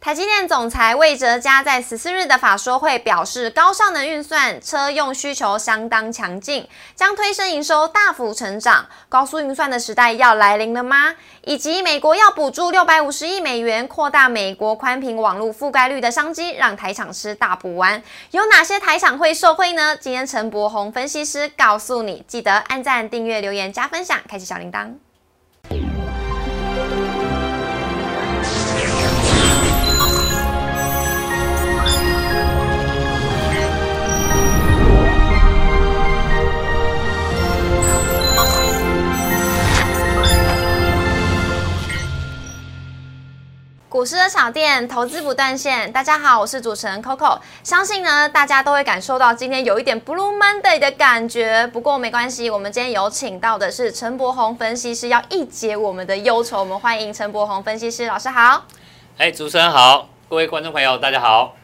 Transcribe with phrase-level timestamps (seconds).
[0.00, 8.86] 台积电总裁魏哲嘉在十四日的法说会表示，高效能运算车用需求相当强劲，将推升营收大幅成长。
[9.10, 11.14] 高速运算的时代要来临了吗？
[11.42, 18.02] 以及美国要补助六百五十亿美元，扩大美国宽频网络覆盖率的商机，让台厂吃大补丸。
[18.30, 19.94] 有哪些台厂会受惠呢？
[19.94, 24.94] 今天陈柏宏分析师告诉你，记得按赞、订阅、留言、加分享，开启小铃铛。
[43.90, 45.92] 股市的小店，投资不断线。
[45.92, 47.36] 大家好，我是主持人 Coco。
[47.64, 51.68] 相信呢，大家都会感受到今天有一点 Blue Monday 的感觉。
[51.72, 56.60] 不过没关系，我们今天有请到的是陈柏宏分析师，要一解我们的忧愁。
[56.60, 58.64] 我们欢迎陈柏宏分析师老师好。
[59.18, 61.56] 哎，主持人好，各位观众朋友大家好。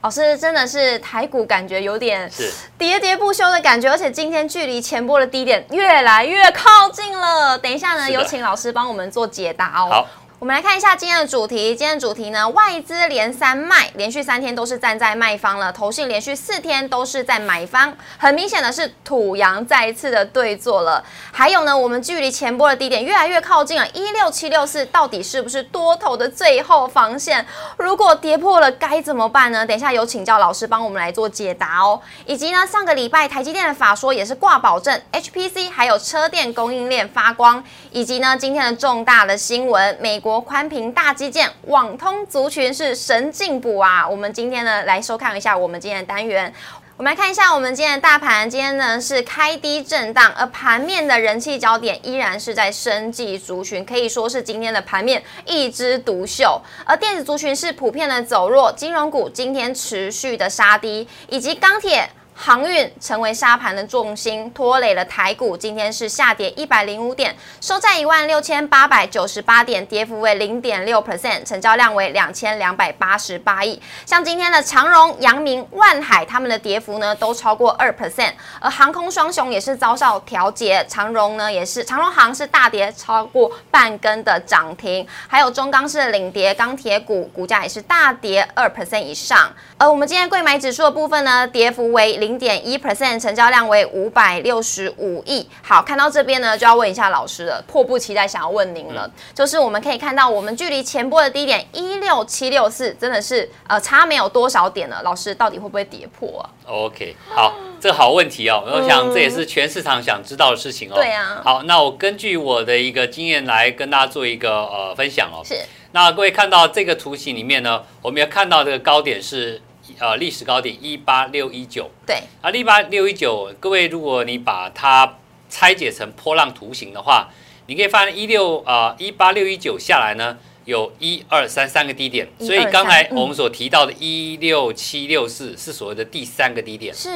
[0.00, 7.56] 老师真的是台股感觉有点是喋喋不休的感觉，而且今天距离前波的低点越来越靠近了。
[7.56, 9.88] 等一下呢，有请老师帮我们做解答哦。
[9.88, 10.08] 好。
[10.42, 11.68] 我们来看一下今天的主题。
[11.68, 15.72] 今天的主题呢，外资连三卖，连续三天都是站在卖方了。
[15.72, 21.04] 投信连续四天都是在买方，很明显的是土洋再一次的对坐了。
[21.30, 27.46] 还有呢，我们距离前波的低点越来越靠近了，一六七六四到底是不是多头的最后防线？
[27.76, 29.64] 如果跌破了该怎么办呢？
[29.64, 32.00] 等一下有请教老师帮我们来做解答哦。
[32.26, 44.06] 以及呢，上个礼拜台积电的法说也是挂保证，HPC 还有车电供应链发光，以及呢今天的重大的新闻，美国宽频大基建，网通族群是神进补啊。
[44.08, 46.52] 我们今天呢来收看一下我们今天的单元。
[46.98, 56.60] 我们来看一下我们今天的大盘，今天呢是开低震荡，而盘面的人气焦点依然是在生技族群，可以说是今天的盘面一枝独秀。
[56.84, 62.08] 而电子族群是普遍的走弱，金融股今天持续的杀低，以及钢铁。
[62.34, 65.56] 航运成为沙盘的重心，拖累了台股。
[65.56, 73.80] 今天是下跌一百零五点，收在一万六千八百九十八点，跌幅为零点六 percent，成交量为两千两百八十八亿。
[74.06, 89.52] 像今天的长荣、阳明、万海，他们的跌幅呢都超过二 percent，而航空双雄也是遭受调节，长荣呢也是长荣航是大跌超过半根的涨停，还有中钢是领跌，钢铁股股价也是大跌二 percent 以上。
[89.76, 95.44] 而我们今天贵买指数的部分呢，跌幅为零点一 percent，成交量为五百六十五亿。
[95.60, 105.02] 好，看到这边呢，就要问一下老师了，迫不及待想要问您了，就是我们可以看到，我们距离前波的低点一六七六四，真的是呃差没有多少点了。
[105.02, 110.94] 老师到底会不会跌破啊？OK，好，这个好问题哦，我想这也是全市场想知道的事情哦。
[110.94, 115.42] 对啊好，那我根据我的一个经验来跟大家做一个呃分享哦。
[115.44, 115.56] 是
[115.90, 119.60] 那各位看到这个图形里面呢，我们要看到这个高点是
[119.98, 127.28] 呃历史高点一八六一九对，啊，一八六一九，各位如果你把它拆解成波浪图形的话，
[127.66, 130.38] 你可以发现一六啊一八六一九下来呢。
[130.64, 136.94] 有一二三三个低点，所以刚才2 3嗯我们所提到的一六七六四是所谓的第三个低点。
[136.94, 137.10] 是，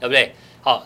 [0.00, 0.34] 对不对？
[0.62, 0.84] 好，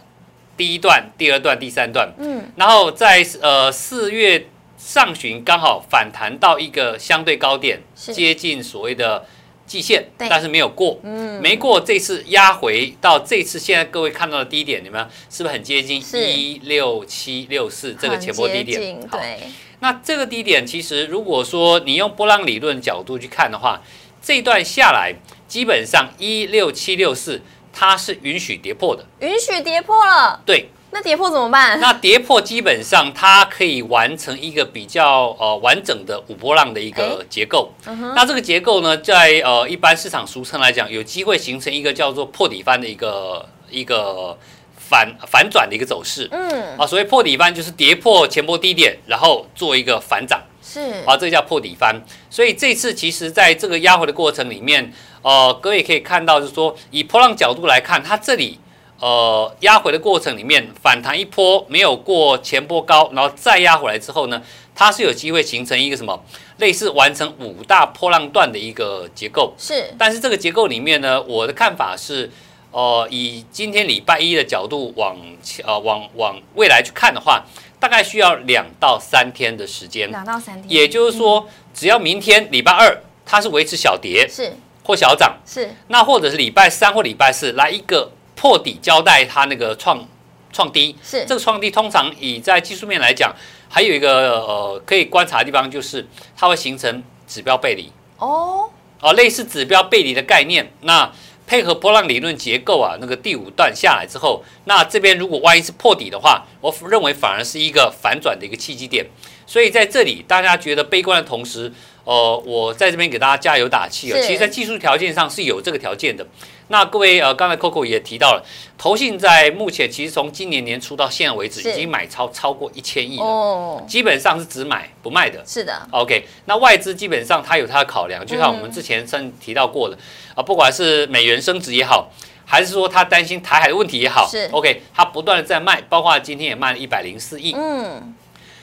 [0.55, 9.25] 第一段、第二段、第三段，嗯，然后在呃四月上旬刚好反弹到一个相对高点，接近所谓的
[9.73, 11.41] 季线，但是没有过，嗯。
[11.41, 19.01] 没过这次压回到这次现在各位看到的低点，你们是不是很接近一六七六四这个前波低点？
[19.09, 19.41] 好，对，
[19.81, 23.81] 那这个低点其实如果说你用波浪理论角度去看的话，
[24.21, 25.15] 这一段下来
[25.49, 27.41] 基本上一六七六四
[27.73, 30.69] 它是允许跌破的，允许跌破了，对。
[30.95, 31.81] 那跌破怎么办？
[31.81, 37.73] 那跌破基本上它可以完成一个比较呃完整的五波浪的一个结构。
[38.15, 44.37] 那这个结构呢，在呃一般市场俗称来讲，有机会形成一个叫做破底翻的一个一个
[44.77, 46.29] 反反转的一个走势。
[46.31, 50.43] 嗯，啊，所谓破底翻就是跌破前波低点，然后做一个反涨。
[50.63, 51.99] 是，啊，这个叫破底翻。
[52.29, 58.59] 所以这次其实在这个压回的过程里面，呃，各位可以看到，就是说以波浪角度来看，它这里
[59.03, 64.41] 呃压回的过程里面反弹一波没有过前波高，然后再压回来之后呢，
[64.77, 66.25] 它是有机会形成一个什么
[66.59, 69.53] 类似完成五大波浪段的一个结构。
[69.59, 72.31] 是，但是这个结构里面呢，我的看法是，
[72.71, 77.45] 呃，以今天礼拜一的角度往前呃往往未来去看的话，
[77.81, 80.09] 大概需要两到三天的时间。
[80.13, 84.53] 两到三天，也就是说，只要明天礼拜二它是维持小跌是。
[84.85, 85.75] 或小涨，是。
[85.89, 88.11] 那或者是礼拜三或礼拜四来一个
[88.43, 90.05] 破底交代它那个创
[90.53, 93.33] 创低，是这个创低通常以在技术面来讲，
[93.69, 96.05] 还有一个呃可以观察的地方就是
[96.37, 97.93] 它会形成指标背离。
[98.19, 98.69] 哦，
[99.01, 101.13] 哦，类似指标背离的概念，那
[101.47, 109.07] 配合波浪理论结构啊，那个第五段下来之后，那这边如果万一是破底的话，我认为反而是一个反转的一个契机点。
[109.47, 111.73] 所以在这里，大家觉得悲观的同时，
[112.05, 114.19] 呃，我在这边给大家加油打气哦。
[114.21, 116.27] 其实，在技术条件上是有这个条件的。
[116.69, 118.43] 那各位呃，刚才 Coco 也提到了，
[118.79, 125.43] 投信在目前其实从今年年初到现在为止，已经买超超过一千亿了，哦，基本上是只买不卖的。
[125.47, 129.99] 是的，OK，那外资基本上它有它的考量，就像我们之前曾提到过的
[130.35, 132.11] 啊，不管是美元升值也好，
[132.47, 138.15] 还是说他担心台海的问题也好是，OK，它不断的在卖，包括今天也卖了一百零四亿，嗯，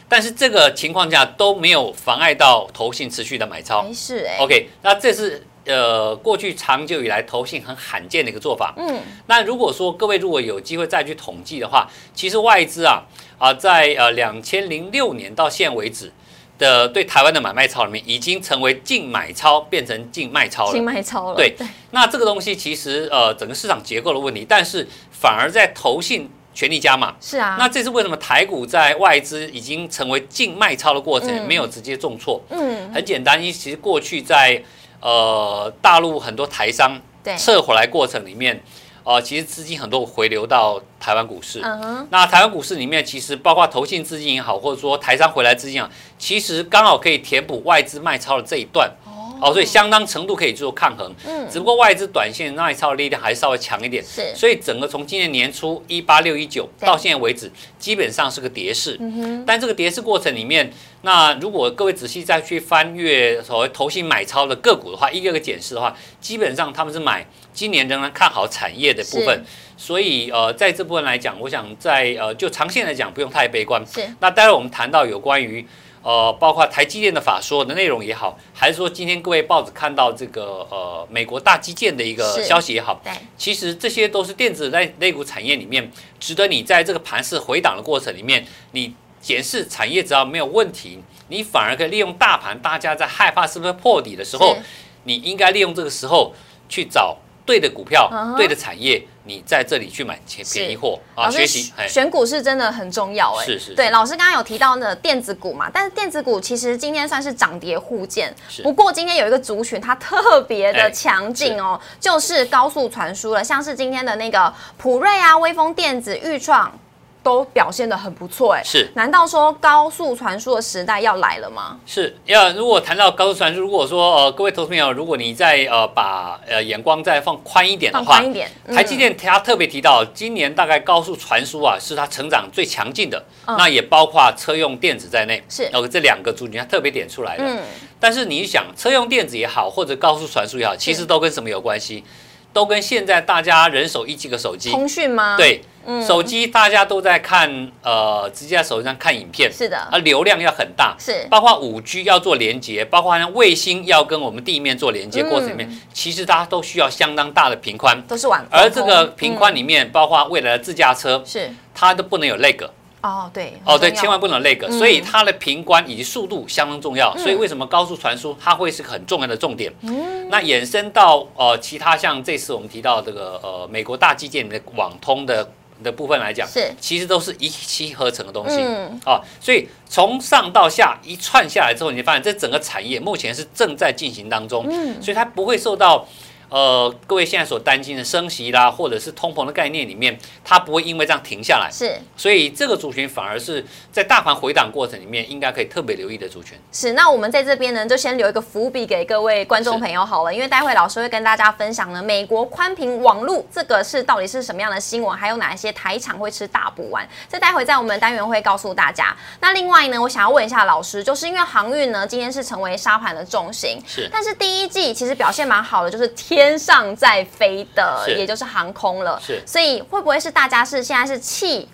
[0.09, 3.83] 但是这个情况下都没有妨碍到投信持续的买超。
[3.83, 8.73] 没事哎，，OK，那这是呃过去长久以来投信很罕见的一个做法。
[8.77, 13.03] 嗯，那如果说各位如果有机会再去统计的话，其实外资啊
[13.37, 16.11] 啊在呃两千零六年到现在为止
[16.57, 20.83] 的对台湾的买卖超里面，已经成为净买超变成净卖超了，净。
[20.83, 21.55] 卖超了，对，
[21.91, 27.15] 那这个东西其实呃整个市场结构的问题，但是反而在投信全力加码。
[27.21, 32.41] 是啊，那这是为什么台股在外资已经成为净卖超的过程，嗯没有直接重挫？
[32.49, 34.61] 嗯，很简单，因为其实过去在
[35.01, 36.99] 呃大陆很多台商，
[37.37, 38.61] 撤回来过程里面，
[39.03, 41.61] 呃，其实资金很多回流到台湾股市。
[41.63, 48.91] 嗯哼，那台湾股市里面，其实包括投信资金也好，或者说台商回来资金啊，其实刚好可以填补外资卖超的这一段。
[49.41, 51.13] 哦，所以相当程度可以做抗衡。
[51.25, 54.03] 嗯，只不过外资短线卖超的力量还是稍微强一点。
[54.03, 58.97] 是，所以整个从今年年初一八六一九到现在为止，基本上是个跌势。
[58.99, 60.71] 嗯哼，但这个跌势过程里面，
[61.03, 69.43] 那如果各位仔细再去翻阅所谓投信买超的个股的话，一个个检视的话，基本上他们是买今年仍然看好产业的部分。
[69.77, 73.81] 所以呃，在这部分来讲，我想在呃就长线来讲不用太悲观。
[73.87, 75.65] 是，那待会我们谈到有关于
[76.01, 83.01] 呃包括台积电的法说的内容也好，还是说今天各位报纸看到这个呃美国大基建的一个消息也好，
[83.37, 94.57] 其实这些都是电子类类股产业里面，值得你在这个盘势回档的过程里面，你检视产业只要没有问题，你反而可以利用大盘，大家在害怕是不是破底的时候，
[95.03, 96.33] 你应该利用这个时候
[96.69, 97.17] 去找
[97.49, 98.07] 对的股票、
[98.37, 101.73] 对的产业，你在这里去买便便宜货啊，学习。
[101.75, 103.73] 哎，选股是真的很重要哎，是是是。
[103.73, 108.61] 对，老师刚刚有提到呢电子股嘛，但是电子股其实今天算是涨跌互见，是。
[108.61, 110.91] 不过今天有一个族群它特别的哎。
[110.91, 116.71] 强劲哦，就是高速传输了，像是今天的那个普瑞啊、威风电子、裕创。
[117.21, 118.89] 都表现的很不错哎，是。
[118.95, 121.77] 难道说高速传输的时代要来了吗？
[121.85, 122.15] 是。
[122.25, 128.75] 要如果谈到高速传输，如果说呃各位投资朋友，如果你在呃把呃眼光再放宽一点的话放宽，一点，嗯。
[128.75, 133.55] 台积电它特别提到，今年大概高速传输啊是它成长最强劲的，嗯。
[133.57, 135.69] 那也包括车用电子在内，是。
[135.73, 137.43] 哦这两个族群它特别点出来的。
[137.43, 137.59] 嗯，
[137.99, 142.03] 但是你想，车用电子也好，或者高速传输也好，其实都跟什么有关系？
[142.51, 146.05] 都跟现在大家人手一机个手机，通讯吗？，对，嗯。
[146.05, 151.27] 手机大家都在看，呃，直接在手机上看影片，是的，啊，流量要很大，是。
[151.29, 158.01] 包括五 G 要做连接，包括像卫星要跟我们地面做连接过程里面，其实它都需要相当大的频宽。
[158.07, 161.49] 都是网，而这个频宽嗯里面，包括未来的自驾车，是。
[161.73, 162.57] 它都不能有 lag
[163.01, 167.13] 哦，对，哦，对，千万不能 lag，嗯所以它的频宽以及速度相当重要。
[167.15, 169.71] 嗯所以为什么高速传输它会是个很重要的重点？
[169.81, 175.49] 嗯那衍生到呃其他像这次我们提到这个呃美国大基建的网通的
[175.81, 178.57] 的部分来讲，是其实都是一气呵成的东西。
[178.59, 186.05] 嗯，啊，所以从上到下一串下来之后，你会发现这整个产业目前是正在进行当中，嗯所以它不会受到
[186.49, 191.69] 呃各位现在所担心的升息啦，或者是通膨的概念里面，它不会因为这样停下来。
[191.71, 196.57] 是所以这个族群反而是在大盘回档过程里面，应该可以特别留意的族群。
[196.71, 209.15] 是，那我们在这边呢，就先留一个伏笔给各位观众朋友好了，因为待会老师会跟大家分享呢，美国宽频网络这个是到底是什么样的新闻，还有哪一些台厂会吃大补丸，这待会在我们的单元会告诉大家。
[209.39, 219.41] 那另外呢，我想要问一下老师，就是因为航运呢今天是成为沙盘的重心，是但是第一季其实表现蛮好的，就是天上在飞的，也就是航空了，是。
[219.45, 221.67] 所以会不会是大家是现在是弃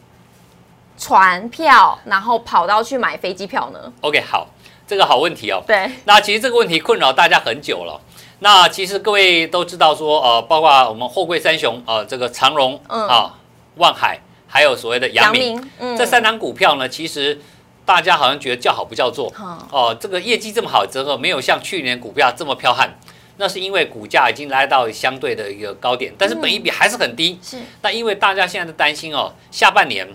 [0.97, 4.47] 船票，然后跑到去买飞机票呢？OK，好，
[4.87, 5.61] 这个好问题哦。
[5.67, 7.99] 对，那其实这个问题困扰大家很久了。
[8.39, 13.07] 那其实各位都知道说，呃，包括我们货柜三雄，呃，这个长荣嗯。
[13.07, 13.33] 啊、
[13.75, 15.97] 万海，还有所谓的阳明，明，嗯。
[15.97, 17.39] 这三档股票呢，其实
[17.85, 19.31] 大家好像觉得叫好不叫座。
[19.39, 22.93] 嗯哦、这个业绩这么好之后，没有像去年股票这么彪悍，
[23.37, 27.37] 那是因为股价已经来到相对的一个高点，但是本益比还是很低。
[27.41, 30.07] 是那因为大家现在的担心哦，下半年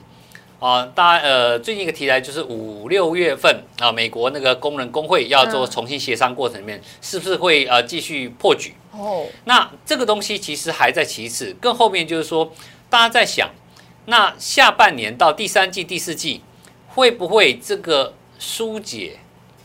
[0.58, 8.74] 啊，大家呃，最近一个题材就是五六月份啊，美国那个工人工会要做重新协商过程里面，是不是会呃继续破局？
[8.92, 12.52] 哦，那这个东西其实还在其次，更后面就是说，
[12.88, 13.50] 大家在想，
[14.06, 16.42] 那下半年到第三季、第四季，
[16.88, 19.18] 会不会这个疏解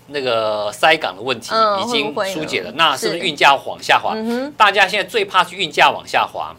[0.08, 2.72] 那个塞港的问题已经疏解了？
[2.74, 4.16] 那是不是运价往下滑？
[4.56, 6.56] 大家现在最怕是运价往下滑。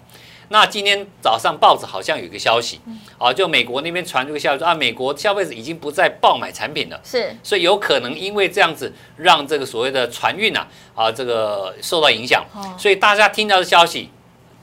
[0.48, 2.80] 那今天早上报纸好像有一个消息，
[3.18, 12.44] 啊，就美国那边传出个消息说啊，美国消费者已经不再爆买产品了，是，所以有可能因为这样子让这个所谓的船运啊，啊，这个受到影响，
[12.78, 14.08] 所以大家听到的消息，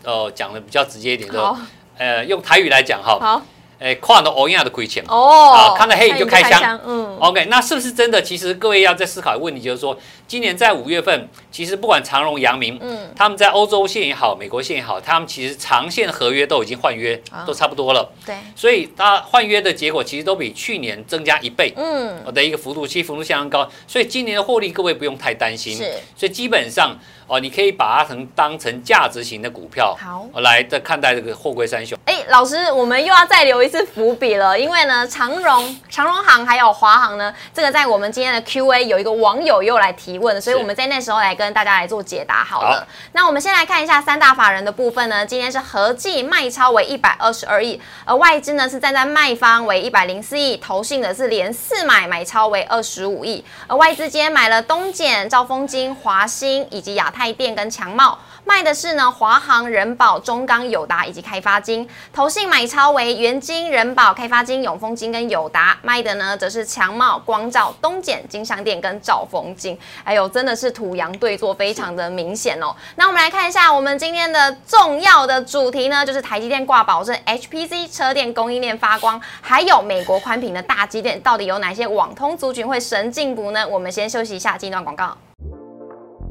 [0.03, 1.57] 呃，讲的比较直接一点，就
[1.97, 3.41] 呃，用台语来讲哈。
[3.83, 3.89] 好。
[3.89, 8.21] 哎，看到欧亚的亏钱哦，啊，看到黑影就开枪，嗯，OK，那是不是真的？
[8.21, 9.97] 其实各位要在思考问题，就是说，
[10.33, 25.83] 今年在五月份，其实不管长荣、阳明，嗯，他们在欧洲线也好，美国线也好，他们其实长线合约都已经换约，都差不多了，对，所以它换约的结果其实都比去年增加一倍，嗯，的一个幅度，其实幅度相当高，所以今年的获利各位不用太担心，是，
[26.17, 26.97] 所以基本上。
[27.25, 30.27] 哦，你可以把它成当成价值型的股票，好。
[30.41, 31.97] 来的看待这个货柜三雄。
[32.03, 42.87] 哎，老师，我们又要再留一次伏笔了，因为呢，长荣、长荣行还有华航呢，这个在我们今天的 Q&A 有一个网友又来提问，所以我们在那时候来跟大家来做解答好了。
[43.11, 57.03] 那我们先来看一下三大法人的部分呢，今天是合计卖超为一百二十二亿，而外资呢是站在卖方为一百零四亿，投信的是连四买买超为二十五亿，而外资今天买了东碱、兆丰金、华兴以及亚。
[57.13, 69.77] 太电跟强茂卖的是呢华航、人保、中钢、友达以及开发金，投信买超为元金、人保、开发金、永丰金跟友达，卖的呢则是强茂、光照、东碱、金商店跟兆丰金。
[70.03, 72.75] 哎呦，真的是土洋对坐非常的明显哦。
[72.95, 83.67] 那我们来看一下我们今天的重要的主题呢，就是台积电挂保证，HPC 车电供应链发光，还有美国宽屏的大机电，到底有哪些网通族群会神进补呢？
[83.67, 85.17] 我们先休息一下，进段广告。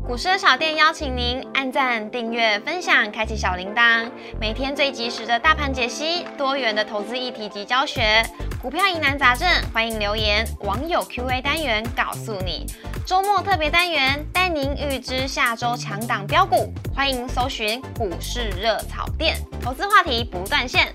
[0.04, 8.20] 股市小店邀请您按赞、订阅、分享、开启小铃铛，每天最及时的大盘解析、多元的投资议题及教学、
[8.60, 10.44] 股票疑难杂症，欢迎留言。
[10.62, 12.66] 网友 Q&A 单元告诉你，
[13.06, 20.92] 周末特别单元带您预知下周强档标股，欢迎搜寻股市热炒店，投资话题不断线。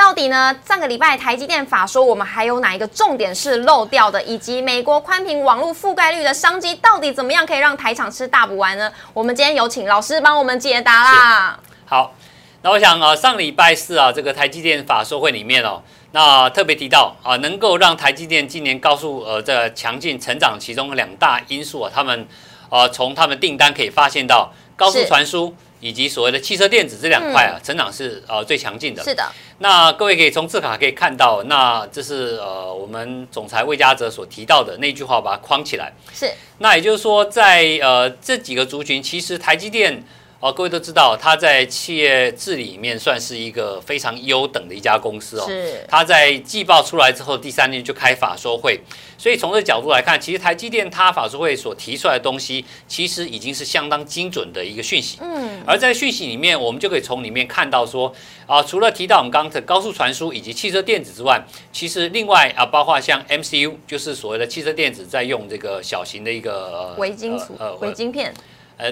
[0.00, 0.56] 到底呢？
[0.66, 4.20] 上个礼拜台积电法说，我们还有哪一个重点是漏掉的？
[4.22, 8.90] 以及美国宽频网络覆盖率的商机到底怎么样可以让台厂吃大补丸呢？
[9.12, 11.60] 我们今天有请老师帮我们解答啦。
[11.84, 12.14] 好，
[12.62, 22.26] 那我想啊，上礼拜四啊，这个台积电法说会里面哦，那特别提到啊，能够让台积电今年高速呃这强劲成长，其中两大因素啊，他们
[22.70, 25.54] 呃从他们订单可以发现到高速传输。
[25.80, 29.02] 以及所谓的汽车电子这两块啊，成长是呃最强劲的。
[29.02, 29.24] 是的。
[29.58, 35.92] 那各位可以从字卡可以看到，那这是呃我们总裁魏家泽所提到的那句话，把它框起来。
[36.14, 36.30] 是。
[36.58, 40.02] 那也就是说，在呃这几个族群，其实台积电。
[40.40, 45.44] 哦，各位都知道，它在企业治理里面算是一个非常优等的一家公司哦。
[45.46, 45.84] 是。
[45.86, 48.80] 它在季报出来之后，第三年就开法说会，
[49.18, 55.18] 所以从这角度来看，其实台积电它法说会所提出来的东西，其实已经是相当精准的一个讯息。
[55.20, 55.60] 嗯。
[55.66, 58.10] 而在讯息里面，我们就可以从里面看到说，
[58.46, 61.38] 啊，除了提到我们刚刚的高速传输以及汽车电子之外，
[61.70, 68.32] 其实另外啊，包括像 MCU，就是所谓的汽车电子在用这个小型的一个微金属呃微晶片。
[68.32, 68.42] 呃，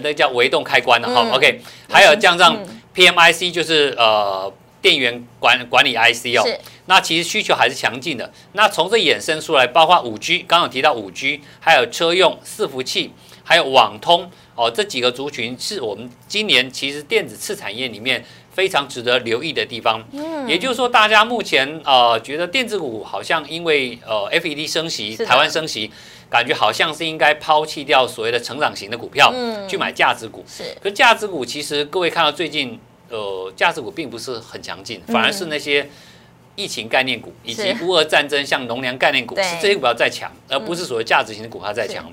[0.02, 2.56] 那叫微动开关的哈，OK，还有加上
[2.94, 6.44] PMIC，就是呃电源管管理 IC 哦，
[6.86, 8.30] 那其实需求还是强劲的。
[8.52, 20.02] 那从这衍生出来，包括五 G，刚刚提到五 G，还有车用伺服器，还有网通哦，这几个族群是我们今年其实电子次产业里面非常值得留意的地方。
[20.12, 25.90] 嗯，也就是说，大家目前呃觉得电子股好像因为呃 FED 升息，台湾升息。
[26.30, 30.44] 感觉好像是应该抛弃掉所谓的成长型的股票，嗯去买价值股。
[30.46, 35.88] 是，可价值股其实各位看到最近，呃，价值股并不是很强劲，反而是那些
[36.54, 42.04] 疫情概念股以及乌俄战争像农粮概念股是这些股票在强，而不是所谓价值型的股票在强。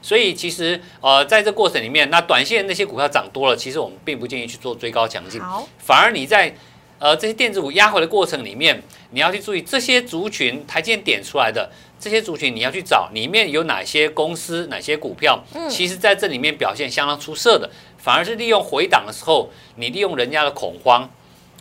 [0.00, 5.40] 所以其实呃，在这过程里面，那短线那些股票涨多了，其实我们并不建议去做追高强劲。
[5.40, 6.54] 好，反而你在
[6.98, 11.68] 呃这些电子股压回的过程里面，你要去注意这些族群台阶点出来的。
[12.04, 21.08] 这些族群你要去找里面有哪些公司、哪些股票，其实在这里面表现相当出色的，反而是利用回档的时候，你利用人家的恐慌，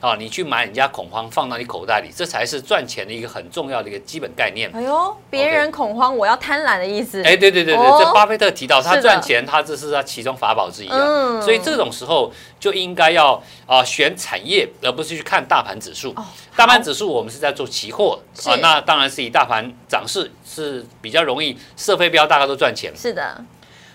[0.04, 4.70] 啊，你去买人家恐慌放到你口袋里，这才是赚钱的一个很重要的一个基本概念。
[4.76, 7.24] 哎呦，别人恐慌，我要贪婪的意思。
[7.24, 10.98] 哎，对对对对，哦这巴菲特提到他赚钱，他这是他其中法宝之一啊。
[11.00, 12.30] 嗯所以这种时候
[12.60, 16.10] 就应该要啊、选产业，而不是去看大盘指数。
[16.18, 22.92] 哦大盘指数我们是在做期货啊，那当然是以大盘涨势是比较容易射飞镖，大家都赚钱。
[22.96, 23.44] 是的，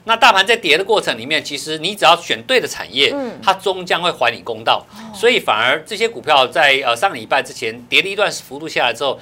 [0.08, 4.82] 那大盘在跌的过程里面，其实你只要选对的产业，嗯它终将会还你公道。
[5.14, 9.20] 所以反而这些股票在呃上个礼拜之前跌了一段幅度下来之后，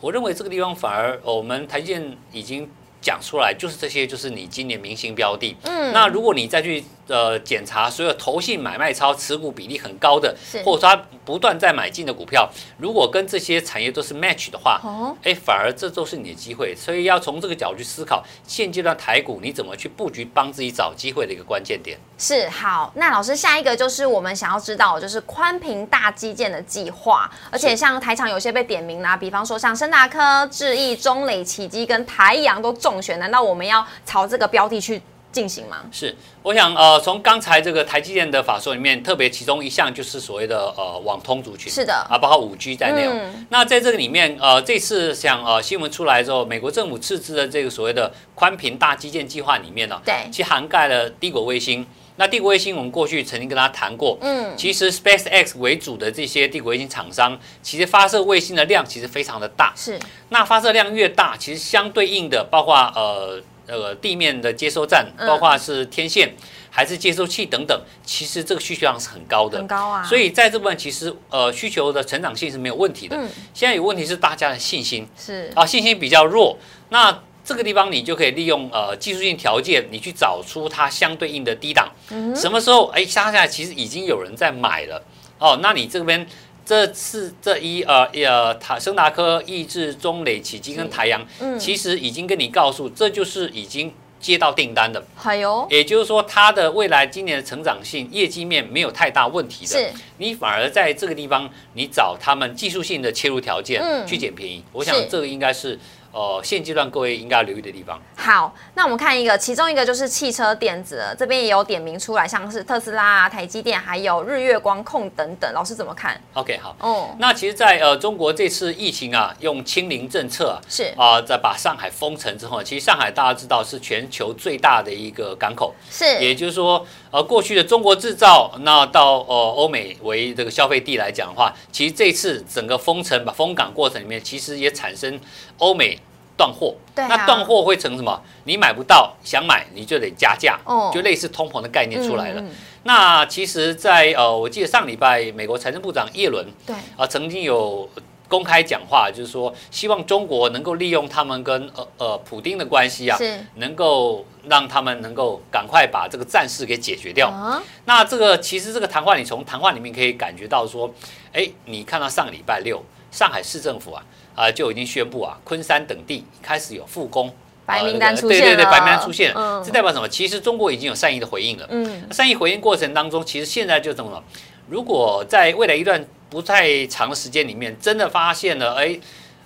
[0.00, 2.68] 我认为这个地方反而、呃我们台积电已经
[3.00, 5.56] 讲出来，就是这些就是你今年明星标的。
[5.62, 12.48] 嗯，那如果你再去呃检查所有投信买卖超持股比例很高的是，或者说它不断在买进的股票，
[12.78, 21.98] 如果跟这些产业都是 match 的话，哦，哎，反而这都是你的机会，所以要从这个角度去思考，现阶段台股你怎么去布局，帮自己找机会的一个关键点。
[22.16, 22.92] 是好。
[22.94, 35.84] 那老师下一个就是我们想要知道，就是宽屏大基建的计划，而且像台厂有些被点名啦、比方说像深达科、智毅、中磊、启基跟台阳都中选，难道我们要朝这个标的去进行吗？
[35.92, 43.12] 是，我想呃，从刚才这个台积电的法说里面，特别其中一项就是所谓的呃网通族群，是的啊，包括五 G 在内哦。
[43.14, 51.86] 嗯那在这个里面，呃，这次像呃新闻出来之后，美国政府斥资的这个所谓的宽频大基建计划里面呢、对其实涵盖了低轨卫星。
[52.16, 59.72] 那帝国卫星我们过去曾经跟大家谈过，嗯，其实 SpaceX 为主的这些帝国卫星厂商，其实发射卫星的量其实非常的大。
[59.76, 59.98] 是
[60.30, 66.34] 那发射量越大，其实相对应的，包括呃呃地面的接收站，嗯包括是天线
[66.70, 69.66] 还是接收器等等，其实这个需求量是很高的很。
[69.66, 70.02] 高啊。
[70.02, 73.16] 所以在这部分其实呃需求的成长性是没有问题的。
[73.16, 76.58] 嗯现在有问题是大家的信心是啊，信心比较弱。
[76.88, 81.90] 那这个地方你就可以利用呃技术性条件，你去找出它相对应的低档。
[82.10, 85.02] 嗯什么时候哎杀下来，其实已经有人在买了
[85.38, 85.58] 哦。
[85.62, 86.26] 那你这边
[86.68, 91.58] 这次这一呃呃塔升达科、抑制、中磊、启基跟台阳，嗯。
[91.58, 95.66] 其实已经跟你告诉，这就是已经接到订单的，还有？
[95.70, 99.78] 也就是说它的未来今年的成长性、业绩面没有太大问题的。
[99.80, 99.90] 是。
[100.18, 104.06] 你反而在这个地方，你找他们技术性的切入条件嗯。
[104.06, 105.06] 去捡便宜，我想是。
[105.06, 105.78] 这个应该是
[106.12, 108.00] 呃现阶段各位应该要留意的地方。
[108.16, 116.76] 好，那我们看一个，其中一个就是汽车电子了，这边也有点名出来，像是特斯拉啊、台积电，还有日月光控等等，老师怎么看？OK，好。
[116.80, 135.18] 哦，那其实在，呃中国这次疫情啊，用清零政策啊，是啊，在把上海封城之后，其实上海大家知道是全球最大的一个港口，是也就是说，呃，过去的中国制造，那到呃欧美为这个消费地来讲的话，其实这次整个封城把封港过程里面，其实也产生
[135.58, 135.98] 欧美
[136.38, 136.74] 断货。
[136.94, 138.18] 对啊那断货会成什么？
[138.44, 142.42] 你买不到，想买你就得加价，哦就类似通膨的概念出来了。
[142.84, 147.86] 那其实在，呃，我记得上礼拜美国财政部长耶伦对，啊，曾经有
[148.28, 157.28] 公开讲话，就是说希望中国能够利用他们跟呃呃普丁的关系啊，是能够让他们能够赶快把这个战事给解决掉。
[157.28, 160.90] 啊，那这个其实这个谈话，你从谈话里面可以感觉到说，
[161.32, 164.02] 哎，你看到上个礼拜六，上海市政府啊
[164.38, 167.32] 啊、就已经宣布啊，昆山等地开始有复工。
[167.66, 170.08] 白啊名单出现对对对，白名单出现了，嗯这代表什么？
[170.08, 171.66] 其实中国已经有善意的回应了。
[171.68, 174.24] 嗯，善意回应过程当中，其实现在就这么了。
[174.68, 178.98] 如果在未来一段不太长的时间里面，真的发现了，哎，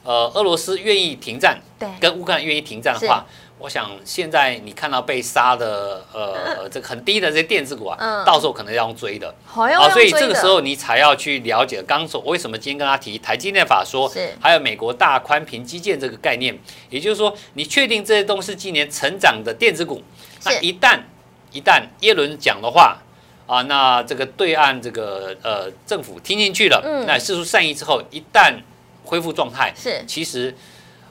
[0.05, 3.25] 呃，俄罗斯愿意停战，对，跟乌克兰愿意停战的话，
[3.63, 8.25] 我想现在你看到被杀的，呃，这个很低的这些电子股啊，嗯。
[8.25, 9.33] 到时候可能要用追的。
[9.45, 16.59] 好所以这个时候你才要去了解，刚说为什么今天跟他提台积电法说是，还有美国大宽频基建这个概念，
[16.91, 20.03] 也就是说，你确定这些东西是今年成长的电子股，
[20.45, 20.99] 那一旦
[21.53, 22.99] 一旦耶伦讲的话。
[23.45, 27.05] 啊，那这个对岸这个呃政府听进去了，嗯。
[27.07, 28.55] 那示出善意之后，一旦
[29.05, 30.03] 恢复状态，是。
[30.07, 30.57] 其实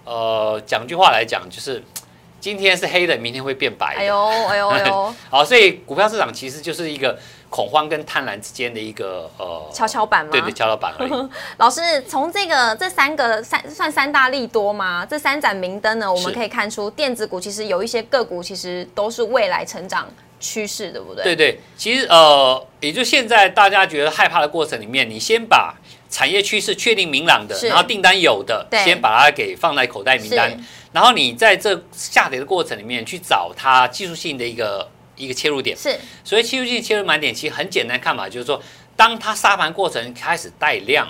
[0.06, 1.84] 呃讲句话来讲，就是
[2.42, 4.02] 今天是黑的，明天会变白的。
[4.02, 7.18] 哎呦哎呦哎呦， 好，所以股票市场其实就是一个
[7.50, 10.32] 恐慌跟贪婪之间的一个呃跷跷板吗？
[10.32, 11.12] 对对，跷跷板而已。
[11.58, 15.06] 老师，从这个这三个三算三大利多吗？
[15.08, 21.24] 这三盏明灯呢，我们可以看出电子股其实有一些个股其实都是未来成长趋势，对不对？
[21.24, 25.76] 对对，其实呃，也就现在大家觉得害怕的过程里面，你先把
[26.10, 30.58] 产业趋势确定明朗的，然后订单有的，先把它给放在口袋名单是，
[30.92, 35.78] 然后你在这下跌的过程里面去找它技术性的一个一个切入点。
[35.78, 38.62] 是所以技术性切入买点其实很简单看法，就是说。
[38.94, 41.08] 当它杀盘过程开始带量，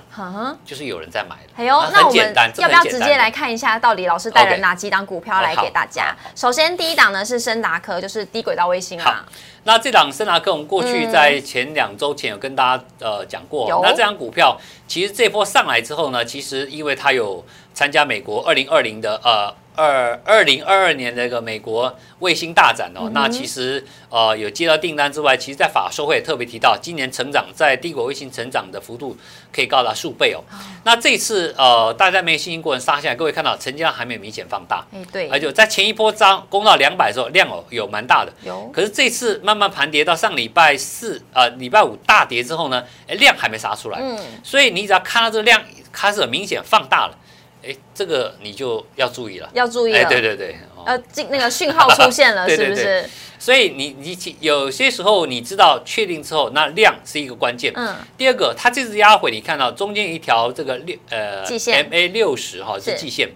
[0.63, 1.51] 就是有人在买了。
[1.53, 6.15] 还有，啊那我们要不要直接来看一下，到底老师带了哪几档股票来给大家？
[6.33, 9.25] 首先第一档呢是深达科，就是低轨道卫星啊，
[9.65, 29.17] 那这档深达科，我们过去嗯在前两周前有跟大家呃讲过，那这张股票其实这波上来之后呢，其实因为它有参加美国二零二零的呃二二零二二年的一个美国卫星大展哦，嗯那其实呃有接到订单之外，其实在法说会也特别提到，今年成长在低轨卫星成长的幅度
[29.51, 30.43] 可以高达数倍哦。
[30.83, 38.33] 那这次呃大家没有信心过人杀下来，各位看到成交量还没有明显放大，哎对，而且在前一波涨攻到两百的时候量哦有蛮大的。
[38.43, 38.69] 有。
[38.73, 45.61] 可是这次慢慢盘跌到上礼拜四，呃，礼拜五大跌之后呢，哎，量还没杀出来，嗯，所以你只要看到这个量
[45.93, 47.17] 开始很明显放大了，
[47.63, 49.47] 哎，这个你就要注意了。
[49.47, 53.09] 哎，要注意了，哎对对对，哦呃，进那个讯号出现了， 对是不是？
[53.39, 57.73] 所以你你有些时候你知道确定之后，那量是一个关键。
[57.75, 63.31] 嗯，第二个，它这次压回，你看到中间一条这个六呃 MA 六十哈是是季线，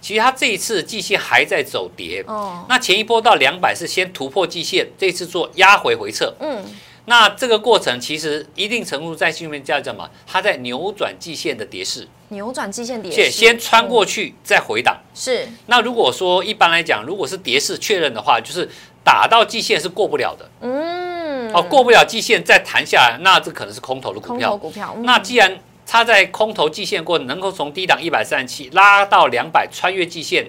[0.00, 2.24] 其实它这一次季线还在走跌。
[2.26, 6.64] 哦，那前一波到两百是先突破季线，这次做压回回撤，嗯，
[7.10, 10.08] 那这个过程其实一定程度在训练叫什么？
[10.28, 14.96] 它在扭转季线的跌势，扭转季线跌且势，先穿过嗯去再回档。
[15.12, 18.68] 是那如果说一般来讲，如果是跌势确认的话，就是
[19.02, 24.56] 打到季线是过不了的，嗯，哦，过不了季线再弹下来，那这可能是空头的股空头票。
[24.56, 30.48] 股票，嗯那既然它在空头季线过，能够从低档一百三十七拉到两百，穿越季线，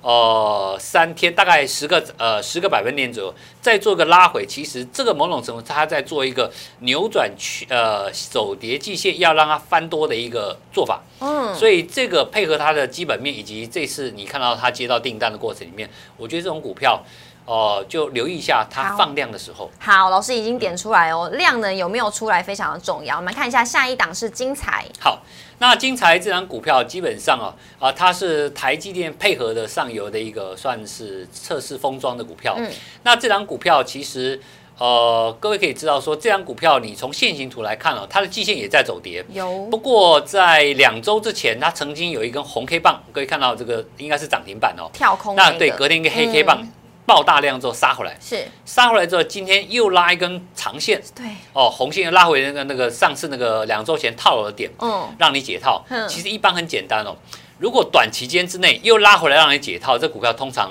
[0.00, 11.02] 呃，三天大概十个呃十个百分点左右，再做个拉回，其实这个某种程度它在做一个扭转去呃走跌季线，要让它翻多的一个做法。
[11.20, 17.02] 嗯，所以这个配合它的基本面，以及这次你看到它接到订单的过程里面，我觉得这种股票，
[17.44, 19.68] 哦、就留意一下它放量的时候。
[19.80, 23.16] 好，老师已经点出来哦，量能有没有出来非常的重要。
[23.16, 25.20] 我们看一下下一档是精彩，好，
[25.60, 32.54] 那金财这张股票基本上啊啊，它是台积电配合的上游的一个算是测试封装的股票。
[32.58, 32.70] 嗯
[33.02, 34.40] 那这张股票其实
[34.78, 39.24] 呃，各位可以知道说，这张股票你从线形图来看哦，它的季线也在走跌。
[39.32, 44.88] 有不过在两周之前，它曾经有一根红 K 棒，各位看到这个应该是涨停板哦。
[44.92, 46.72] 跳空那的对，隔天一个黑 K 棒嗯
[47.08, 54.70] 爆大量之后杀回来，是杀回来之后，今天又拉一根长线对，哦，红线又拉回那个那个上次那个两周前套牢的点。
[54.80, 56.06] 嗯，让你解套嗯。
[56.06, 57.16] 其实一般很简单哦。
[57.58, 60.70] 如果短期间之内又拉回来让你解套，这股票通常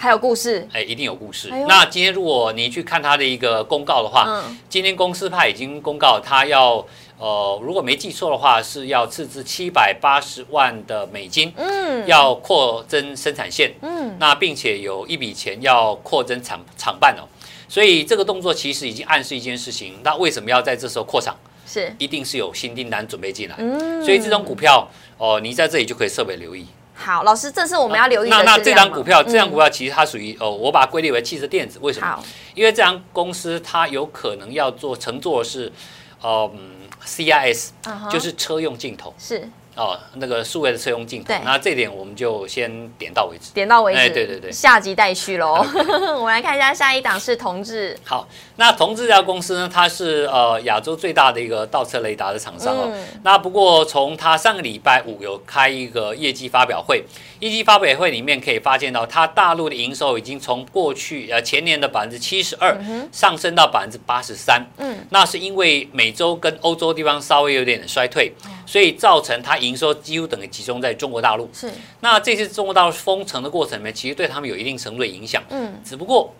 [0.00, 1.64] 还有故事，哎一定有故事哎。
[1.68, 6.86] 那今天如果你去看他的一个公告的话，嗯，今天公司派已经公告他要
[7.18, 13.74] 呃，如果没记错的话，是要斥资七百八十万的美金，嗯，要扩增生产线。
[13.82, 17.26] 嗯，那并且有一笔钱要扩增厂厂办哦。
[17.68, 21.36] 所以这个动作其实已经暗示一件事情，那为什么要在这时候扩厂？
[21.66, 23.56] 是，一定是有新订单准备进来。
[23.58, 26.64] 嗯所以这种股票哦，你在这里就可以特别留意。
[27.00, 31.78] 好，老师，这是我们要留意的那那这张股票，这张股嗯票其实它属于哦，我把它归类为汽车电子。
[31.80, 32.06] 为什么？
[32.06, 35.72] 好，因为这张公司它有可能要做乘坐的是，
[36.20, 37.68] 呃嗯，CIS，
[38.10, 39.14] 就是车用镜头。
[39.16, 41.38] 是哦，那个数位的车用镜头对。
[41.44, 43.52] 那这点我们就先点到为止。
[43.54, 45.64] 点到为止，哎对对对下集待续喽。
[46.18, 52.90] 我们来看一下下一档是同志，好，那同志这家公司呢，它是呃亚洲最大的一个倒车雷达的厂商哦。
[52.92, 57.04] 嗯那不过从它上个礼拜五有开一个业绩发表会，
[57.40, 62.76] 业绩发表会里面可以发现到，它大陆的营收已经从过去呃前年的百分之七十二
[63.12, 64.64] 上升到百分之八十三。
[64.78, 71.48] 嗯，那是因为美洲跟欧洲地方稍微有点衰退，哦所以造成它营收几乎等于集中在中国大陆。
[71.54, 75.42] 是，那这次中国大陆封城的过程里面，其实对他们有一定程度的影响。
[75.48, 76.34] 嗯，只不过，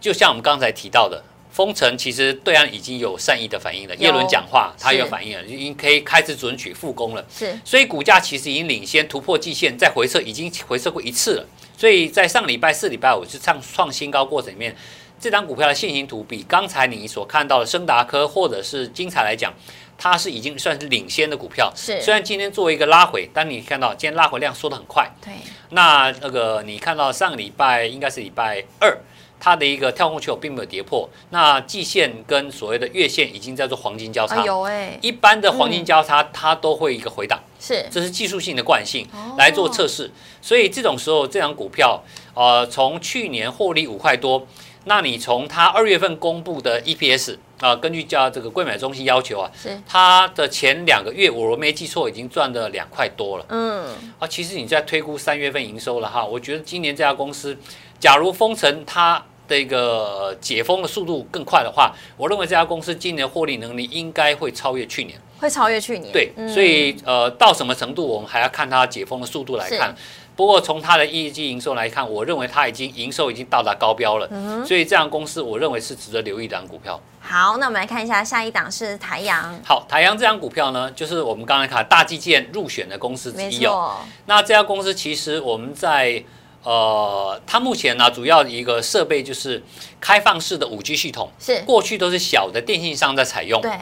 [0.00, 3.94] 就像我们刚才提到的，封城其实对岸已经有善意的反应了。
[3.96, 7.22] 有耶伦讲话，他有反应了，已经可以开始准许复工了。
[7.28, 11.46] 是，所以股价其实已经领先突破季线，再回撤已经回撤过一次了。
[11.76, 14.74] 所以在上礼拜四、礼拜五是创创新高过程里面，
[15.20, 19.52] 这张股票的线形图比刚才你所看到的升达科或者是精彩来讲，
[20.02, 21.70] 它是已经算是领先的股票。
[21.76, 25.06] 是虽然今天做一个拉回，但你看到今天拉回量缩得很快。
[25.22, 25.34] 对，
[25.68, 28.96] 那那个你看到上个礼拜应该是礼拜二，
[29.38, 34.36] 它的一个跳空缺口并没有跌破，那季线跟所谓的月线已经在做黄金交叉。
[34.36, 40.10] 啊有哎，一般的黄金交叉，它都会一个回档，是，这是技术性的惯性哦来做测试。
[40.40, 44.46] 所以这种时候，这张股票，呃，从去年获利五块多，
[44.84, 53.44] 那你从它二月份公布的 EPS 啊、根据叫这个柜买中心要求啊，是，它的前两个月我没记错，已经赚了两块多了。
[53.50, 53.86] 嗯，
[54.18, 57.54] 啊，其实你在推估三月份营收了哈，我觉得今年这家公司，
[57.98, 65.20] 假如封城它的一个解封的速度更快的话，我认为这家公司今年获利能力应该会超越去年。
[65.38, 66.12] 会超越去年。
[66.12, 69.94] 对，嗯所以呃，到什么程度我们还要看它解封的速度来看。
[70.40, 76.98] 不过从它的业绩营收来看，我认为它已经营收已经到达高标了，嗯所以这样公司我认为是值得留意的档股票。
[77.20, 83.68] 好，那我们来看一下下一档是台阳，好，台阳这张股票呢，就是我们刚才看大基建入选的公司之一哦。
[83.68, 86.24] 错，那这家公司其实我们在
[86.62, 89.62] 呃，它目前呢主要一个设备就是
[90.00, 93.60] 开放式的五 G 系统，是，过去都是小的电信商在采用。
[93.60, 93.72] 对，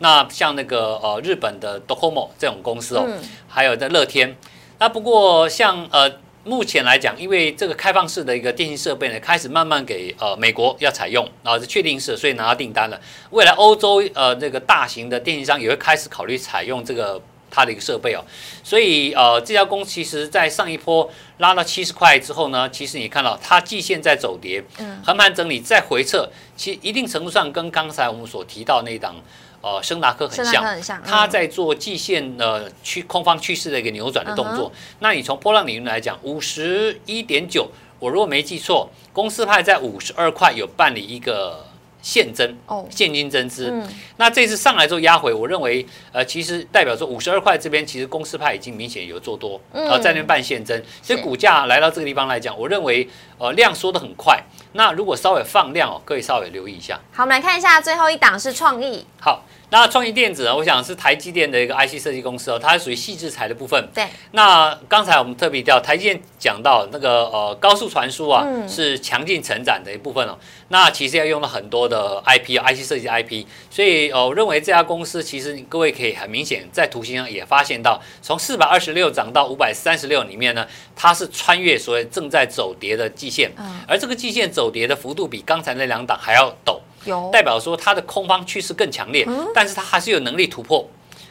[0.00, 4.36] 那像那个呃日本的 Docomo 这种公司哦，嗯还有在乐天。
[4.78, 6.10] 那不过像呃
[6.44, 13.00] 目前来讲，因为这个开放式的一个电信设备呢，开始慢慢给呃美国要采用，然后是确定式，所以拿到订单了。
[13.30, 17.20] 未来欧洲呃这个大型的电信商也会开始考虑采用这个。
[17.50, 18.22] 它的一个设备哦，
[18.62, 29.16] 所以呃，这家公司其实在上一波拉到七十块之后呢，其实你看到它季线在走跌，嗯横盘整理再回撤，其实一定程度上跟刚才我们所提到那一档
[29.60, 30.64] 呃升达科很像
[31.04, 34.72] 它在做季线的趋空方趋势的一个扭转的动嗯作。
[35.00, 41.67] 那你从波浪理论来讲，五十一点九，我如果没记错，公司派在五十二块有办理一个
[42.00, 43.70] 现增哦，现金增资。
[43.70, 53.08] 嗯，那这次上来之后压回，我认为呃，其实代表说五十二块这边其实公司派已经明显有做多，嗯然后在那边办现增，所以股价来到这个地方来讲，我认为
[53.38, 54.42] 呃量缩的很快。
[54.72, 56.98] 那如果稍微放量哦，各位稍微留意一下。
[57.12, 63.86] 好，我们来看一下最后一档是创意，好，那创意电子呢，我想是台积电的一个 IC 设计公司哦，它是属于细制材的部分。
[63.94, 70.38] 对，那刚才我们特别调台积电讲到那个呃高速传输啊，嗯是强劲成长的一部分哦。
[70.68, 86.78] 那其实要用了很多的 IP 啊，IC 设计 IP，所以呃我认为这家公司其实各位可以很明显在图形上也发现到，从四百二十六涨到五百三十六里面呢，它是穿越所谓正在走跌的季线，嗯，而这个季线走跌的幅度比刚才那两档还要陡。
[87.04, 90.88] 有，代表说它的空方趋势更强烈，但是它还是有能力突破。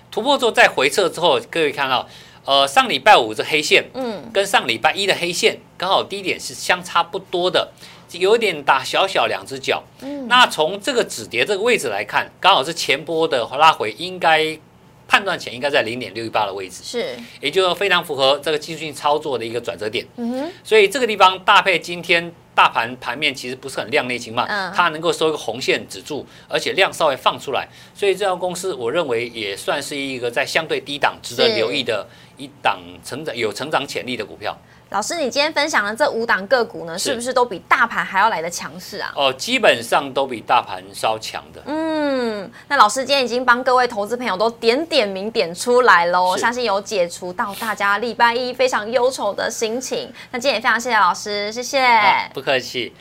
[0.09, 2.07] 突破之后再回撤之后，各位看到，
[2.45, 7.69] 呃，上礼拜五这黑线嗯，跟上礼拜一的黑线刚好低点是相差不多的，
[8.13, 9.83] 有一点打小小两只脚。
[10.01, 10.27] 嗯。
[10.27, 14.57] 那从这个止跌这个位置来看，刚好是前波的拉回，应该
[15.07, 20.05] 判断前应该在零点六一八的位置，是，也就是非常符合这个技术性操作的一个转折点。
[20.15, 24.73] 嗯哼，所以这个地方搭配今天大盘盘面其实不是很亮丽情况，嗯。
[24.75, 34.57] 它能够收一个红线止住，而且量稍微放出来，所以这家公司我认为也算是一个在相对低档值得留意的一档成长有成长潜力的股票。
[34.89, 39.11] 老师，你今天分享的这五档个股呢，是是不是都比大盘还要来的强势啊？
[39.15, 41.61] 哦，基本上都比大盘稍强的。
[41.65, 50.09] 嗯，那老师今天已经帮各位投资朋友都点点名点出来喽，是相信有解除到大家礼拜一非常忧愁的心情。
[50.31, 51.79] 那今天也非常谢谢老师，谢谢。
[51.79, 52.95] 啊，不客气。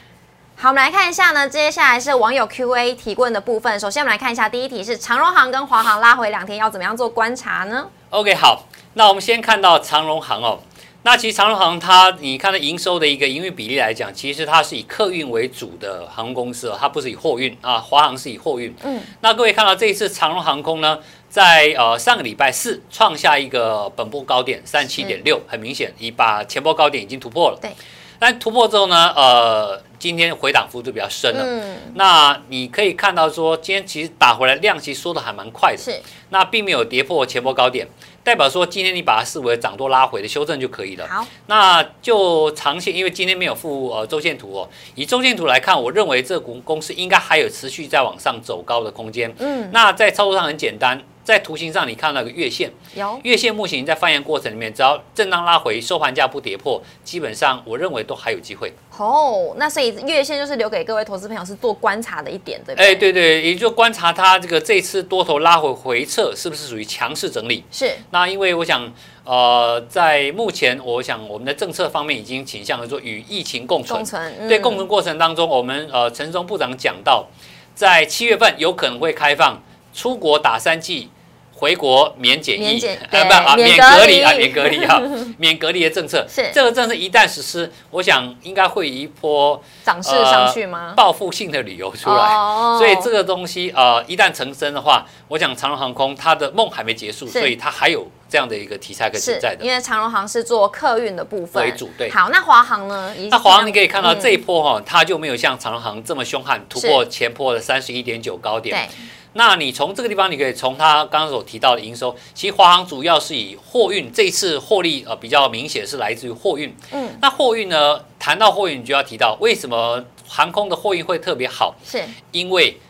[0.57, 3.79] 好，我们来看一下呢，接下来是网友 Q&A 提问的部分。
[3.79, 10.59] 首先，我们来看一下第一题是长荣行跟华航拉回两天，要怎么样做观察呢？OK，好，那我们先看到长荣行哦。
[11.07, 17.79] 那其实长荣航它，你看它营收的一个营运比例来讲，其实它是以客运为主的航空公司哦，它不是以货运啊。
[17.79, 18.75] 华航是以货运。
[18.83, 27.59] 嗯，那各位看到这一次长荣航空呢，在呃上个礼拜四创下一个本波高点三十七点六，很明显已把前波高点已经突破了。
[27.63, 27.71] 对。
[28.19, 31.45] 但突破之后呢，呃，今天回档幅度比较深了。
[31.45, 35.79] 嗯，那你可以看到说，今天其实打回来量其实缩的还蛮快的。
[35.79, 37.87] 是那并没有跌破前波高点，
[38.25, 41.07] 代表说今天你把它视为涨多拉回的修正就可以了。
[41.07, 49.33] 好，那就长线，因为今天没有附呃周线图哦，以周线图来看，我认为这股公司应该还有持续在往上走高的空间。
[49.39, 58.73] 嗯，那在操作上很简单，在图形上你看到一个月线，有月线目前在翻扬过程里面，只要震荡拉回，收盘价不跌破，基本上我认为都还有机会。
[58.97, 62.87] 哦，那所以月线就是留给各位投资朋友是做观察的一点，对不对？
[62.87, 67.65] 哎，对对，也就观察它这个这次多头拉回回撤是不是属于强势整理。
[67.73, 68.89] 是那因为我想，
[69.25, 74.05] 呃，在目前，我想我们的政策方面已经倾向于说与疫情共存共。
[74.05, 77.27] 存，嗯对共存过程当中，我们呃陈松部长讲到，
[77.75, 79.61] 在七月份有可能会开放
[79.93, 81.11] 出国打三剂。
[81.59, 82.79] 回国免检疫，
[83.11, 85.01] 呃 不啊，免隔离啊，免隔离啊，
[85.39, 86.51] 免隔离的政策，是。
[86.53, 90.93] 这个政策一旦实施，我想应该会一波涨势上去吗？
[90.95, 92.35] 报复性的旅游出来。
[92.35, 92.77] 哦。
[92.79, 99.65] 所以这个东西呃，一旦成真的话，我想长荣航空它的梦还没结束，所以它还有这样的一个题材可以存在的。
[99.65, 101.65] 因为长荣航是做客运的部分。
[101.65, 101.89] 为主。
[101.97, 103.15] 对，好，那华航呢？
[103.31, 104.21] 那华航你可以看到嗯。
[104.21, 108.77] 这一波哈、它就没有像长荣航这么凶悍，突破前波的三十一点九高点。
[108.77, 108.95] 对
[109.37, 116.75] 那你从这个地方，你可以从它刚刚所提到的营收，其实华航主要是以货运，这一次获利呃比较明显是来自于货运。
[116.91, 121.75] 嗯，那货运呢，谈到货运，你就要提到为什么航空的货运会特别好？
[121.85, 122.03] 是。
[122.33, 122.81] 因为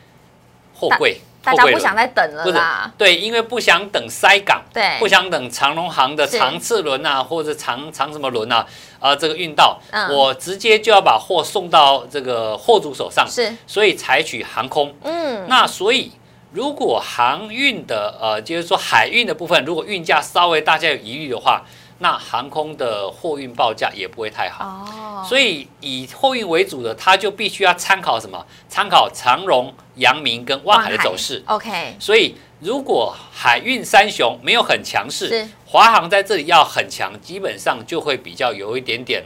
[0.72, 2.92] 货柜，大家不想再等了。
[2.96, 4.98] 对，因为不想等塞港，对。
[5.00, 6.38] 不想等长龙航的是。
[6.38, 8.64] 长次轮啊，或者长长什么轮啊，
[9.00, 10.14] 啊、这个运到，嗯。
[10.14, 14.94] 我直接就要把货送到这个货主手上，是，所以采取航空。
[15.02, 16.12] 嗯，那所以
[16.52, 21.62] 如果航运的呃，就是说海运的部分，如果运价稍微大家有疑虑的话，
[21.98, 24.64] 那航空的货运报价也不会太好。
[24.64, 28.46] 哦，所以以货运为主的，它就必须要参考什么？
[28.68, 31.42] 参考长荣、阳明跟万海的走势。
[31.46, 39.24] OK，所以如果海运三雄没有很强是势，华航在这里要很强，基本上就会比较有一点点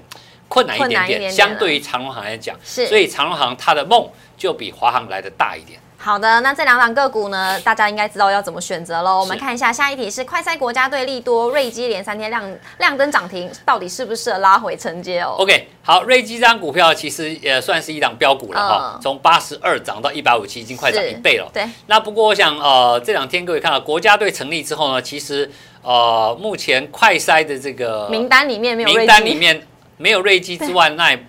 [0.48, 1.30] 困难一点点。
[1.30, 5.80] 相对于长荣航来讲，是所以长荣航它的梦就比华航来的大一点。
[6.02, 9.20] 好的，那这两档个股呢，大家应该知道要怎么选择喽。
[9.20, 12.42] 我们看一下下一题是快赛国家队利多瑞基连三天亮
[12.78, 21.46] 亮灯涨停，到底适不适合拉回承接哦？OK，好，瑞基这张股票其实也算是一档标股了哈，嗯从八十二涨到一百五七，已经快涨一倍了。
[21.52, 25.50] 对，那不过我想，呃，这两天各位看到国家队成立之后呢，其实
[25.82, 29.66] 呃，目前快筛的这个名单里面没有名单里面
[29.98, 31.22] 没有瑞基之外，那也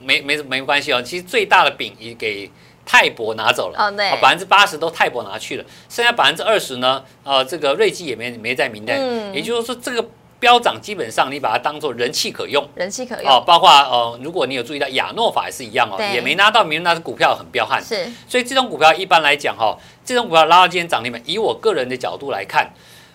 [0.00, 1.00] 没没没关系哦。
[1.00, 2.50] 其实最大的饼也给
[2.90, 4.10] 泰博拿走了，哦对。
[4.18, 9.34] 百分之八十都泰博拿去了，剩下百分之二十呢，呃，这个瑞基也没没在名单，嗯。
[9.34, 10.02] 也就是说这个
[10.40, 12.66] 飙涨基本上你把它当做人气可用。
[12.76, 18.10] 人气可用，哦，包括呃，如果你有注意到亚诺法也是一样哦，也没拿到名，那是股票很彪悍，是。
[18.26, 22.72] 所以这种股票一般来讲哈、哦，这种股票拉到今天涨停板，以我个人的角度来看，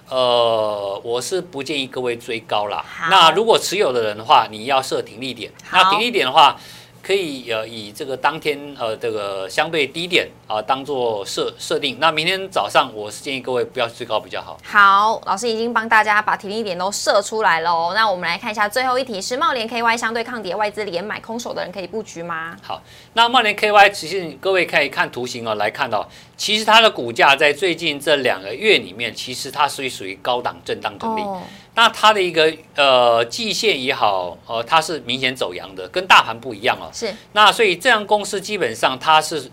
[0.07, 2.86] 呃，我是不建议各位追高啦。
[3.09, 5.51] 那如果持有的人的话，你要设停利点。
[5.71, 6.59] 那停利点的话，
[7.06, 11.98] 可以呃以这个当天呃这个相对低点啊、当做设设定。
[12.00, 14.58] 那明天早上我是建议各位不要追高比较好。
[14.63, 17.92] 好，老师已经帮大家把停利点都设出来了哦。
[17.94, 22.56] 那我们来看一下最后一题是茂联 KY 相对抗跌，外资连买空手的人可以布局吗？
[22.62, 22.82] 好，
[23.13, 31.22] 那茂联 KY 其实各位可以看图形哦，来看到，其实它的股价在最近这两个月里面，其实它属于属于高档震荡整理。
[31.22, 31.42] 哦，
[31.75, 36.89] 那它的一个呃季线也好，呃，它是明显走阳的，跟大盘不一样哦。
[36.93, 39.49] 是那所以这样公司基本上它是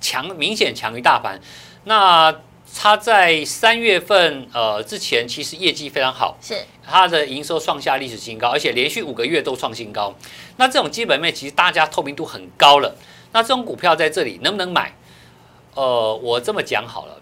[0.00, 1.40] 强，明显强于大盘。
[1.84, 2.34] 那
[2.74, 10.14] 它在三月份呃之前其实业绩非常好，是，它的营收创下历史新高，而且连续五个月都创新高。
[10.56, 12.94] 那这种基本面其实大家透明度很高了。
[13.32, 14.94] 那这种股票在这里能不能买？
[15.74, 17.20] 呃，我这么讲好了，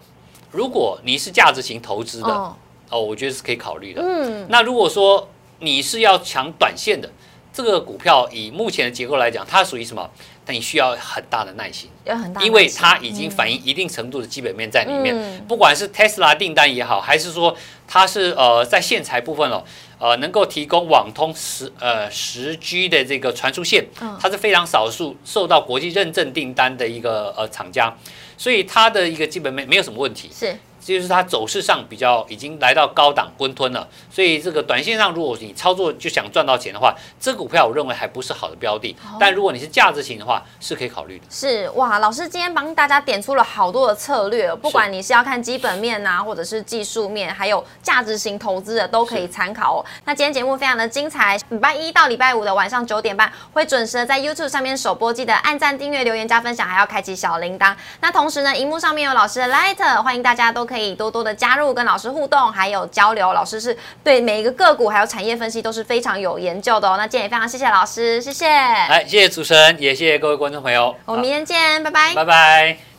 [0.51, 2.55] 如果你是价值型投资的，
[2.93, 4.01] 哦哦，我觉得是可以考虑的。
[4.03, 5.27] 嗯，那如果说
[5.59, 7.09] 你是要抢短线的，
[7.51, 10.09] 这个股票以目前的结构来讲，它属于什么？
[10.45, 15.15] 但你需要很大的耐心，有很大因为它已经反映一定程度的基本面在里面。
[15.15, 17.55] 嗯不管是 Tesla 订单也好，还是说
[17.87, 19.63] 它是呃在线材部分哦，
[19.99, 27.95] 呃能够提供网通十呃十 G 的这个传输线嗯，它是非常少数受到国际认证订单的一个呃厂家，
[28.37, 30.29] 所以它的一个基本面没有什么问题。
[30.33, 38.95] 是就是它走势上比较已经来到高档温吞了，所以这个短线上如果你操作就想赚到钱的话，这股票我认为还不是好的标的。
[39.05, 41.25] 哦但如果你是价值型的话，是可以考虑的。
[41.29, 49.85] 是哇，老师今天帮大家点出了好多的策略，不管你是要看基本面呐、或者是技术面，还有价值型投资的，都可以参考哦。
[50.05, 57.73] 那今天节目非常的精彩，礼拜一到礼拜五的晚上九点半会准时的在 YouTube 上面首播，记得按赞、订阅、留言、加分享，还要开启小铃铛。
[58.01, 63.33] 那同时呢，荧幕上面有老师的 Light，欢迎大家都可以多多的加入，跟老师互动，还有交流。
[63.33, 66.95] 老师是对每一个个股还有产业分析都是非常有研究的哦。
[66.97, 68.47] 那今天也非常谢谢老师，谢谢。
[68.47, 72.92] 来，谢谢主持人，也谢谢各位观众朋友，我们明天见，拜拜拜拜。